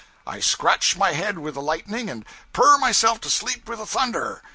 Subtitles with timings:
[0.25, 4.41] I scratch my head with the lightning, and purr myself to sleep with the thunder!